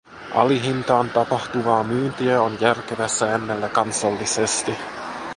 [0.33, 4.75] Alihintaan tapahtuvaa myyntiä on järkevää säännellä kansallisesti.